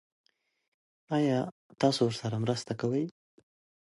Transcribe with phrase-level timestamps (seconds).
[1.17, 1.39] ایا
[1.79, 3.03] تاسو ورسره مرسته کوئ؟